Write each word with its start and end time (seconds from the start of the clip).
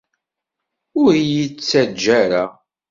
Ur 1.01 1.11
iyi-ttaǧǧa 1.21 2.11
ara! 2.23 2.43